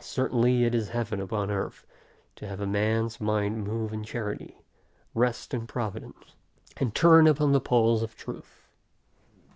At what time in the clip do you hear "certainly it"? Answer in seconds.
0.00-0.74